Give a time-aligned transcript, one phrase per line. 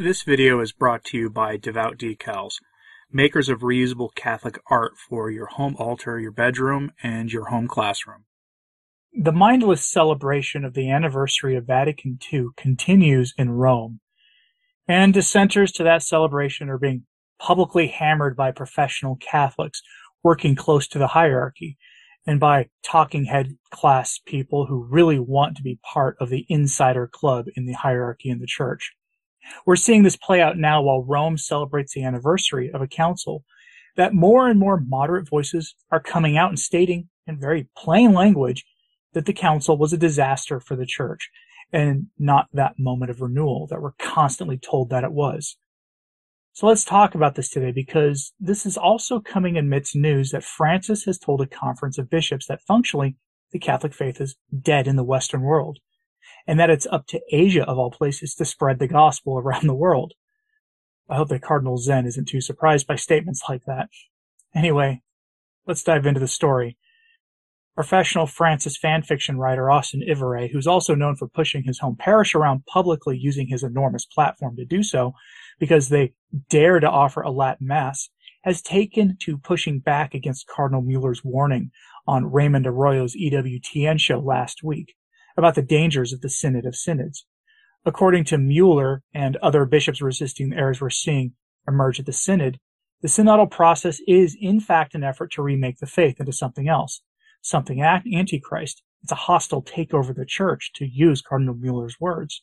[0.00, 2.60] This video is brought to you by Devout Decals,
[3.10, 8.24] makers of reusable Catholic art for your home altar, your bedroom, and your home classroom.
[9.12, 13.98] The mindless celebration of the anniversary of Vatican II continues in Rome,
[14.86, 17.02] and dissenters to that celebration are being
[17.40, 19.82] publicly hammered by professional Catholics
[20.22, 21.76] working close to the hierarchy
[22.24, 27.08] and by talking head class people who really want to be part of the insider
[27.08, 28.92] club in the hierarchy in the church.
[29.66, 33.44] We're seeing this play out now while Rome celebrates the anniversary of a council
[33.96, 38.64] that more and more moderate voices are coming out and stating in very plain language
[39.12, 41.30] that the council was a disaster for the church
[41.72, 45.56] and not that moment of renewal that we're constantly told that it was.
[46.52, 51.04] So let's talk about this today because this is also coming amidst news that Francis
[51.04, 53.16] has told a conference of bishops that functionally
[53.52, 55.78] the Catholic faith is dead in the Western world
[56.48, 59.74] and that it's up to Asia of all places to spread the gospel around the
[59.74, 60.14] world.
[61.08, 63.90] I hope that Cardinal Zen isn't too surprised by statements like that.
[64.54, 65.02] Anyway,
[65.66, 66.78] let's dive into the story.
[67.74, 72.66] Professional Francis fanfiction writer Austin Ivereigh, who's also known for pushing his home parish around
[72.66, 75.12] publicly using his enormous platform to do so
[75.60, 76.14] because they
[76.48, 78.08] dare to offer a Latin Mass,
[78.42, 81.70] has taken to pushing back against Cardinal Mueller's warning
[82.06, 84.94] on Raymond Arroyo's EWTN show last week
[85.38, 87.24] about the dangers of the Synod of Synods.
[87.86, 91.32] According to Mueller and other bishops resisting the errors we're seeing
[91.66, 92.58] emerge at the Synod,
[93.02, 97.00] the synodal process is in fact an effort to remake the faith into something else,
[97.40, 98.82] something antichrist.
[99.04, 102.42] It's a hostile takeover of the church, to use Cardinal Mueller's words.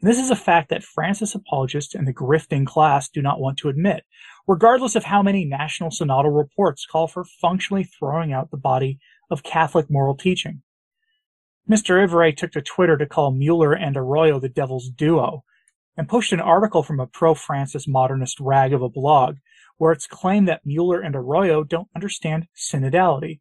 [0.00, 3.58] And this is a fact that Francis apologists and the grifting class do not want
[3.58, 4.04] to admit,
[4.48, 8.98] regardless of how many national synodal reports call for functionally throwing out the body
[9.30, 10.62] of Catholic moral teaching.
[11.68, 12.02] Mr.
[12.02, 15.44] Ivereigh took to Twitter to call Mueller and Arroyo the devil's duo,
[15.96, 19.36] and pushed an article from a pro-Francis modernist rag of a blog,
[19.76, 23.40] where it's claimed that Mueller and Arroyo don't understand synodality,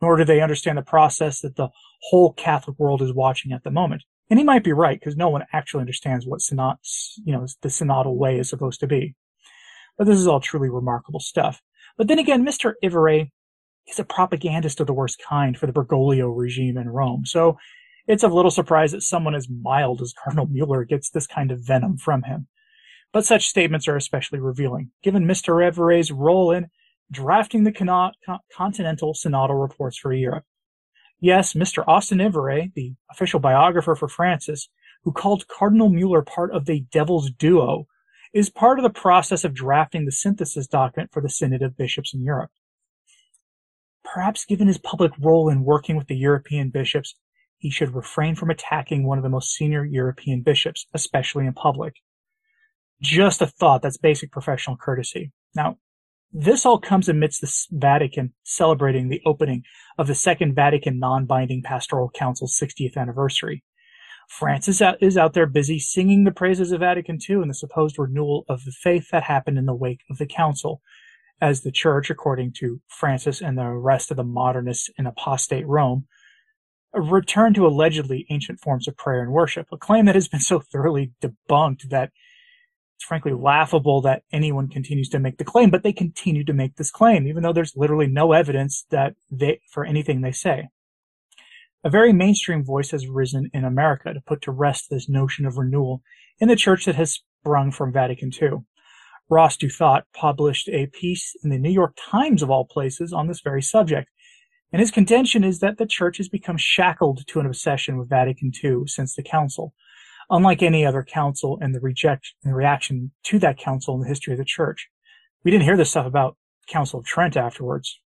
[0.00, 1.68] nor do they understand the process that the
[2.10, 4.02] whole Catholic world is watching at the moment.
[4.28, 8.16] And he might be right, because no one actually understands what you know, the synodal
[8.16, 9.14] way is supposed to be.
[9.96, 11.62] But this is all truly remarkable stuff.
[11.96, 12.74] But then again, Mr.
[12.82, 13.30] Ivereigh
[13.86, 17.24] he's a propagandist of the worst kind for the Bergoglio regime in Rome.
[17.24, 17.56] So
[18.06, 21.60] it's of little surprise that someone as mild as Cardinal Mueller gets this kind of
[21.60, 22.48] venom from him.
[23.12, 25.64] But such statements are especially revealing, given Mr.
[25.64, 26.66] Ivereigh's role in
[27.10, 28.12] drafting the con-
[28.52, 30.44] continental synodal reports for Europe.
[31.20, 31.84] Yes, Mr.
[31.86, 34.68] Austin Ivereigh, the official biographer for Francis,
[35.04, 37.86] who called Cardinal Mueller part of the devil's duo,
[38.34, 42.12] is part of the process of drafting the synthesis document for the Synod of Bishops
[42.12, 42.50] in Europe.
[44.16, 47.16] Perhaps given his public role in working with the European bishops,
[47.58, 51.96] he should refrain from attacking one of the most senior European bishops, especially in public.
[53.02, 55.32] Just a thought, that's basic professional courtesy.
[55.54, 55.76] Now,
[56.32, 59.64] this all comes amidst the Vatican celebrating the opening
[59.98, 63.64] of the Second Vatican Non-Binding Pastoral Council's 60th anniversary.
[64.30, 68.46] Francis is out there busy singing the praises of Vatican II and the supposed renewal
[68.48, 70.80] of the faith that happened in the wake of the council,
[71.40, 76.06] as the church, according to Francis and the rest of the modernists in apostate Rome,
[76.94, 80.60] returned to allegedly ancient forms of prayer and worship, a claim that has been so
[80.60, 82.10] thoroughly debunked that
[82.96, 86.76] it's frankly laughable that anyone continues to make the claim, but they continue to make
[86.76, 90.68] this claim, even though there's literally no evidence that they, for anything they say.
[91.84, 95.58] A very mainstream voice has risen in America to put to rest this notion of
[95.58, 96.02] renewal
[96.38, 98.64] in the church that has sprung from Vatican II.
[99.28, 103.40] Ross Douthat published a piece in the New York Times, of all places, on this
[103.40, 104.08] very subject.
[104.72, 108.52] And his contention is that the church has become shackled to an obsession with Vatican
[108.62, 109.74] II since the council,
[110.30, 114.32] unlike any other council and the reject and reaction to that council in the history
[114.32, 114.88] of the church.
[115.44, 116.36] We didn't hear this stuff about
[116.68, 118.00] Council of Trent afterwards.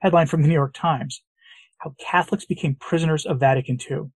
[0.00, 1.22] Headline from the New York Times.
[1.78, 4.10] How Catholics became prisoners of Vatican II.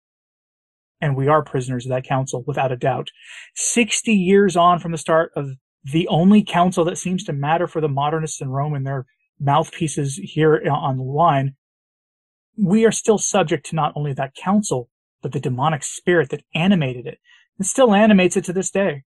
[1.01, 3.09] And we are prisoners of that council, without a doubt.
[3.55, 5.49] 60 years on from the start of
[5.83, 9.05] the only council that seems to matter for the modernists in Rome and their
[9.39, 11.55] mouthpieces here on the line,
[12.57, 14.89] we are still subject to not only that council,
[15.21, 17.17] but the demonic spirit that animated it
[17.57, 19.03] and still animates it to this day.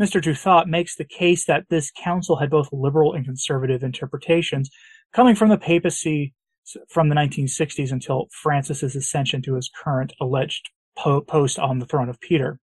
[0.00, 0.22] Mr.
[0.22, 4.70] Douthat makes the case that this council had both liberal and conservative interpretations
[5.12, 6.34] coming from the papacy
[6.88, 12.08] from the 1960s until Francis's ascension to his current alleged po- post on the throne
[12.08, 12.58] of Peter.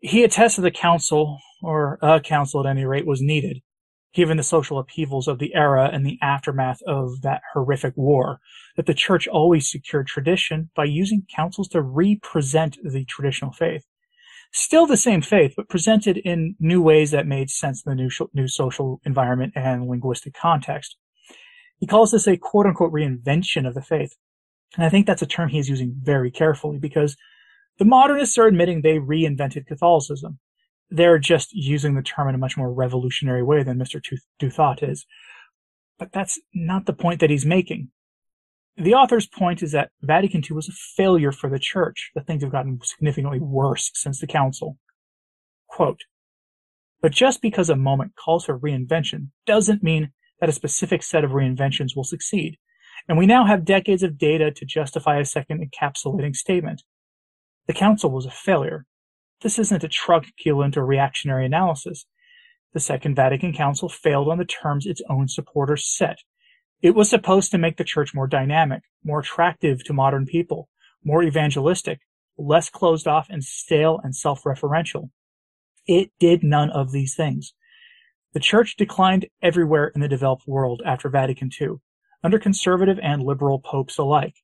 [0.00, 3.62] He attested the council, or a council at any rate, was needed,
[4.14, 8.38] given the social upheavals of the era and the aftermath of that horrific war,
[8.76, 13.84] that the church always secured tradition by using councils to represent the traditional faith.
[14.52, 18.10] Still the same faith, but presented in new ways that made sense in the new,
[18.32, 20.96] new social environment and linguistic context.
[21.78, 24.16] He calls this a quote unquote reinvention of the faith.
[24.76, 27.16] And I think that's a term he's using very carefully because
[27.78, 30.38] the modernists are admitting they reinvented Catholicism.
[30.90, 34.00] They're just using the term in a much more revolutionary way than Mr.
[34.40, 35.04] Douthat is.
[35.98, 37.90] But that's not the point that he's making.
[38.76, 42.42] The author's point is that Vatican II was a failure for the church, that things
[42.42, 44.78] have gotten significantly worse since the council.
[45.66, 46.02] Quote,
[47.00, 51.30] but just because a moment calls for reinvention doesn't mean that a specific set of
[51.30, 52.58] reinventions will succeed.
[53.08, 56.82] And we now have decades of data to justify a second encapsulating statement.
[57.66, 58.86] The council was a failure.
[59.42, 62.06] This isn't a truculent or reactionary analysis.
[62.72, 66.18] The Second Vatican Council failed on the terms its own supporters set.
[66.82, 70.68] It was supposed to make the church more dynamic, more attractive to modern people,
[71.04, 72.00] more evangelistic,
[72.38, 75.10] less closed off and stale and self-referential.
[75.86, 77.54] It did none of these things.
[78.34, 81.76] The church declined everywhere in the developed world after Vatican II,
[82.22, 84.36] under conservative and liberal popes alike.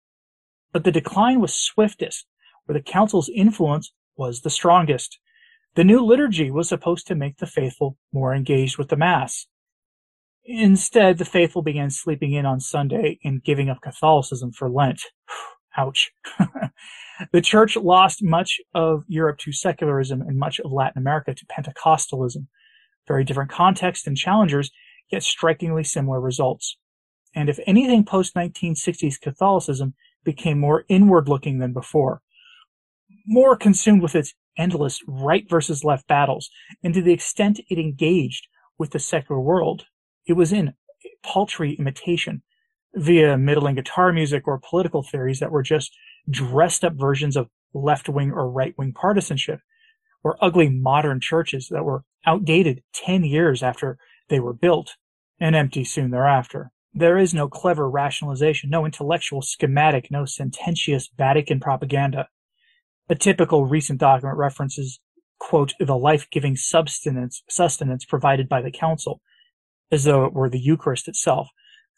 [0.73, 2.27] But the decline was swiftest
[2.65, 5.19] where the council's influence was the strongest.
[5.75, 9.47] The new liturgy was supposed to make the faithful more engaged with the Mass.
[10.45, 15.03] Instead, the faithful began sleeping in on Sunday and giving up Catholicism for Lent.
[15.77, 16.11] Ouch.
[17.33, 22.47] the church lost much of Europe to secularism and much of Latin America to Pentecostalism.
[23.09, 24.71] Very different context and challengers,
[25.11, 26.77] yet strikingly similar results.
[27.35, 29.95] And if anything, post 1960s Catholicism
[30.25, 32.21] became more inward looking than before
[33.27, 36.51] more consumed with its endless right versus left battles,
[36.83, 38.49] and to the extent it engaged
[38.79, 39.85] with the secular world,
[40.27, 40.75] it was in
[41.23, 42.43] paltry imitation
[42.95, 45.93] via middling guitar music or political theories that were just
[46.29, 49.61] dressed up versions of left wing or right wing partisanship,
[50.23, 53.99] or ugly modern churches that were outdated 10 years after
[54.29, 54.97] they were built
[55.41, 56.71] and empty soon thereafter.
[56.95, 62.29] There is no clever rationalization, no intellectual schematic, no sententious Vatican propaganda.
[63.13, 64.99] A typical recent document references,
[65.39, 69.21] quote, the life-giving sustenance, sustenance provided by the council,
[69.91, 71.49] as though it were the Eucharist itself.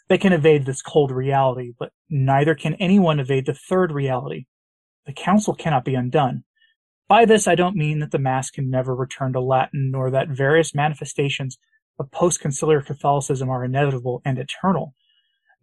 [0.08, 4.46] They can evade this cold reality, but neither can anyone evade the third reality.
[5.06, 6.42] The council cannot be undone.
[7.06, 10.30] By this, I don't mean that the Mass can never return to Latin, nor that
[10.30, 11.58] various manifestations
[11.96, 14.96] of post-conciliar Catholicism are inevitable and eternal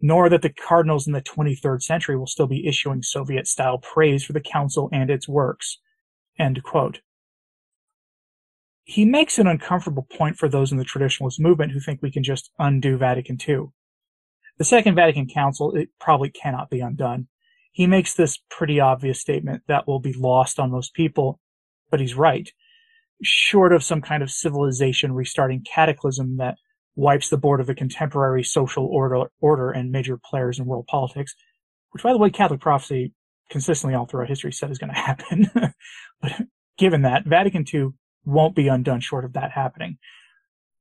[0.02, 4.24] nor that the cardinals in the 23rd century will still be issuing Soviet style praise
[4.24, 5.78] for the council and its works.
[8.84, 12.24] He makes an uncomfortable point for those in the traditionalist movement who think we can
[12.24, 13.66] just undo Vatican II.
[14.58, 17.28] The Second Vatican Council, it probably cannot be undone.
[17.70, 21.40] He makes this pretty obvious statement that will be lost on most people,
[21.90, 22.50] but he's right.
[23.22, 26.56] Short of some kind of civilization restarting cataclysm that
[26.94, 31.34] wipes the board of the contemporary social order, order and major players in world politics,
[31.90, 33.12] which, by the way, Catholic prophecy
[33.50, 35.50] consistently all throughout history said is going to happen.
[36.20, 36.32] but
[36.78, 37.88] given that, Vatican II
[38.24, 39.98] won't be undone short of that happening.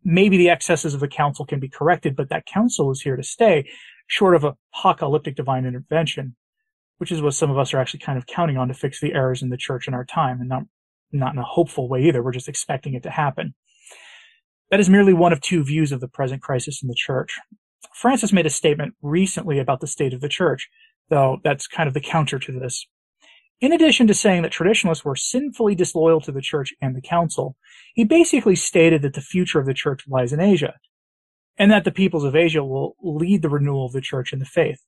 [0.04, 3.24] Maybe the excesses of the council can be corrected, but that council is here to
[3.24, 3.70] stay,
[4.08, 6.36] short of apocalyptic divine intervention,
[6.98, 9.14] which is what some of us are actually kind of counting on to fix the
[9.14, 10.64] errors in the church in our time, and not
[11.12, 12.24] not in a hopeful way either.
[12.24, 13.54] We're just expecting it to happen.
[14.72, 17.38] That is merely one of two views of the present crisis in the church.
[17.94, 20.70] Francis made a statement recently about the state of the church,
[21.10, 22.88] though that's kind of the counter to this.
[23.60, 27.58] In addition to saying that traditionalists were sinfully disloyal to the church and the council,
[27.94, 30.76] he basically stated that the future of the church lies in Asia,
[31.58, 34.46] and that the peoples of Asia will lead the renewal of the church and the
[34.46, 34.80] faith.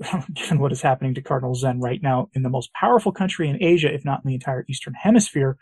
[0.32, 3.62] Given what is happening to Cardinal Zen right now in the most powerful country in
[3.62, 5.56] Asia, if not in the entire Eastern Hemisphere,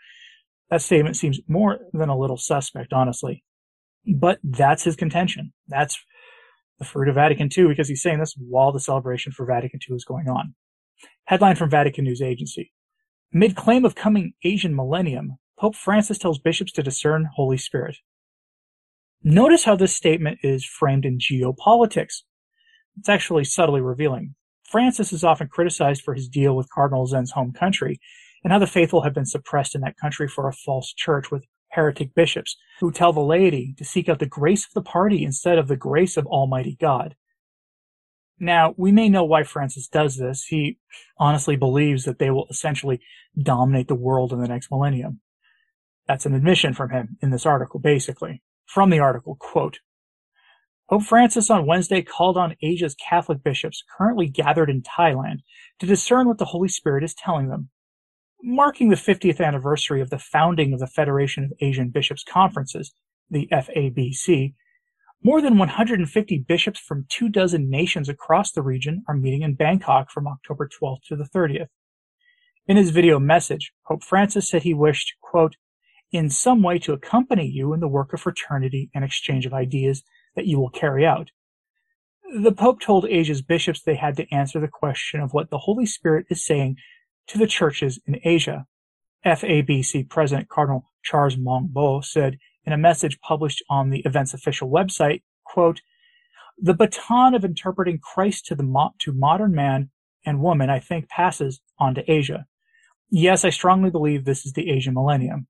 [0.69, 3.43] that statement seems more than a little suspect, honestly.
[4.05, 5.53] But that's his contention.
[5.67, 5.97] That's
[6.79, 9.95] the fruit of Vatican II because he's saying this while the celebration for Vatican II
[9.95, 10.55] is going on.
[11.25, 12.71] Headline from Vatican News Agency.
[13.31, 17.97] Mid claim of coming Asian millennium, Pope Francis tells bishops to discern Holy Spirit.
[19.23, 22.21] Notice how this statement is framed in geopolitics.
[22.97, 24.35] It's actually subtly revealing.
[24.63, 27.99] Francis is often criticized for his deal with Cardinal Zen's home country,
[28.45, 31.47] and how the faithful have been suppressed in that country for a false church with
[31.69, 35.57] heretic bishops who tell the laity to seek out the grace of the party instead
[35.57, 37.15] of the grace of Almighty God.
[38.39, 40.43] Now, we may know why Francis does this.
[40.43, 40.77] He
[41.17, 43.01] honestly believes that they will essentially
[43.35, 45.21] dominate the world in the next millennium.
[46.07, 48.43] That's an admission from him in this article, basically.
[48.67, 49.79] From the article, quote,
[50.87, 55.39] Pope Francis on Wednesday called on Asia's Catholic bishops currently gathered in Thailand
[55.79, 57.69] to discern what the Holy Spirit is telling them.
[58.41, 62.93] Marking the 50th anniversary of the founding of the Federation of Asian Bishops' Conferences,
[63.29, 64.53] the FABC,
[65.23, 70.11] more than 150 bishops from two dozen nations across the region are meeting in Bangkok
[70.11, 71.69] from October 12th to the 30th.
[72.67, 75.55] In his video message, Pope Francis said he wished, quote,
[76.11, 80.03] in some way to accompany you in the work of fraternity and exchange of ideas
[80.35, 81.31] that you will carry out.
[82.39, 85.85] The Pope told Asia's bishops they had to answer the question of what the Holy
[85.85, 86.77] Spirit is saying
[87.27, 88.65] to the churches in Asia.
[89.25, 94.69] FABC President Cardinal Charles Maung Bo said in a message published on the event's official
[94.69, 95.81] website, quote,
[96.57, 99.89] the baton of interpreting Christ to the mo- to modern man
[100.25, 102.45] and woman, I think, passes on to Asia.
[103.09, 105.47] Yes, I strongly believe this is the Asian millennium.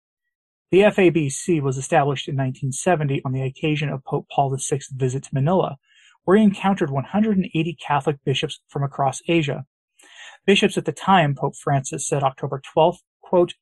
[0.72, 5.30] The FABC was established in 1970 on the occasion of Pope Paul VI's visit to
[5.34, 5.78] Manila,
[6.24, 9.66] where he encountered 180 Catholic bishops from across Asia.
[10.46, 13.54] Bishops at the time, Pope Francis said October 12th, quote,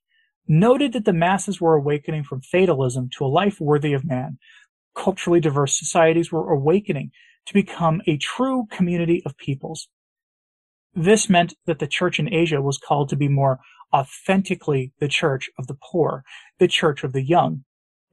[0.47, 4.37] noted that the masses were awakening from fatalism to a life worthy of man.
[4.95, 7.11] Culturally diverse societies were awakening
[7.45, 9.87] to become a true community of peoples.
[10.93, 13.59] This meant that the church in Asia was called to be more
[13.93, 16.23] authentically the church of the poor,
[16.59, 17.63] the church of the young,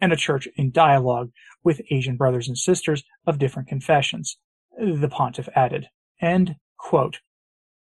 [0.01, 1.31] and a church in dialogue
[1.63, 4.39] with Asian brothers and sisters of different confessions,
[4.79, 5.89] the pontiff added.
[6.21, 7.21] End quote.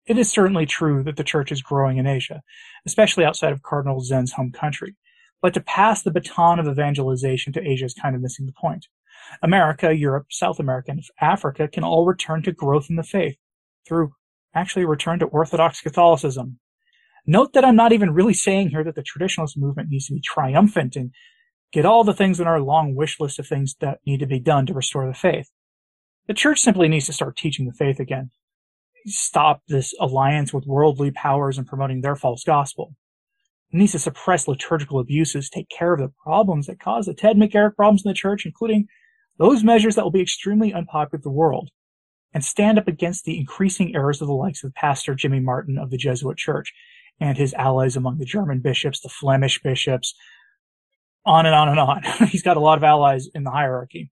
[0.07, 2.41] It is certainly true that the church is growing in Asia,
[2.85, 4.95] especially outside of Cardinal Zen's home country.
[5.41, 8.87] But to pass the baton of evangelization to Asia is kind of missing the point.
[9.41, 13.37] America, Europe, South America, and Africa can all return to growth in the faith
[13.87, 14.13] through
[14.53, 16.59] actually return to Orthodox Catholicism.
[17.25, 20.21] Note that I'm not even really saying here that the traditionalist movement needs to be
[20.21, 21.11] triumphant and
[21.71, 24.39] get all the things on our long wish list of things that need to be
[24.39, 25.49] done to restore the faith.
[26.27, 28.31] The church simply needs to start teaching the faith again.
[29.05, 32.95] Stop this alliance with worldly powers and promoting their false gospel.
[33.71, 37.37] It needs to suppress liturgical abuses, take care of the problems that cause the Ted
[37.37, 38.87] McCarrick problems in the church, including
[39.37, 41.69] those measures that will be extremely unpopular with the world,
[42.33, 45.89] and stand up against the increasing errors of the likes of Pastor Jimmy Martin of
[45.89, 46.73] the Jesuit Church
[47.19, 50.13] and his allies among the German bishops, the Flemish bishops,
[51.25, 52.03] on and on and on.
[52.27, 54.09] He's got a lot of allies in the hierarchy.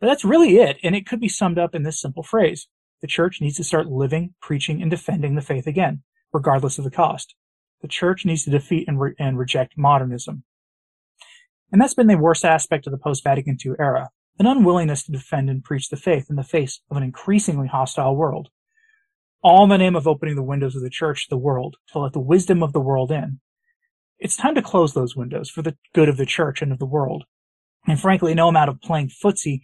[0.00, 2.66] But that's really it, and it could be summed up in this simple phrase.
[3.00, 6.02] The church needs to start living, preaching, and defending the faith again,
[6.32, 7.34] regardless of the cost.
[7.80, 10.44] The church needs to defeat and, re- and reject modernism.
[11.72, 15.48] And that's been the worst aspect of the post-Vatican II era, an unwillingness to defend
[15.48, 18.48] and preach the faith in the face of an increasingly hostile world.
[19.42, 21.98] All in the name of opening the windows of the church to the world, to
[21.98, 23.40] let the wisdom of the world in.
[24.18, 26.86] It's time to close those windows for the good of the church and of the
[26.86, 27.24] world.
[27.86, 29.62] And frankly, no amount of playing footsie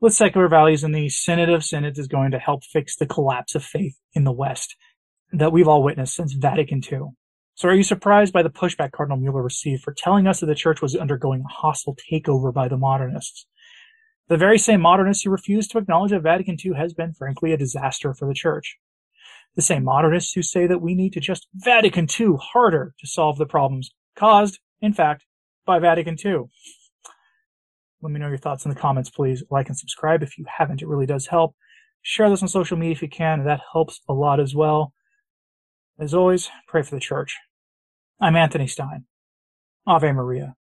[0.00, 3.54] with secular values in the Synod of Synods is going to help fix the collapse
[3.54, 4.76] of faith in the West
[5.32, 7.10] that we've all witnessed since Vatican II.
[7.54, 10.54] So are you surprised by the pushback Cardinal Mueller received for telling us that the
[10.54, 13.46] church was undergoing a hostile takeover by the modernists?
[14.28, 17.58] The very same modernists who refused to acknowledge that Vatican II has been, frankly, a
[17.58, 18.78] disaster for the church.
[19.56, 23.36] The same modernists who say that we need to just Vatican II harder to solve
[23.36, 25.26] the problems caused, in fact,
[25.66, 26.44] by Vatican II.
[28.02, 29.42] Let me know your thoughts in the comments, please.
[29.50, 30.82] Like and subscribe if you haven't.
[30.82, 31.54] It really does help.
[32.02, 33.44] Share this on social media if you can.
[33.44, 34.94] That helps a lot as well.
[35.98, 37.36] As always, pray for the church.
[38.20, 39.04] I'm Anthony Stine.
[39.86, 40.54] Ave Maria.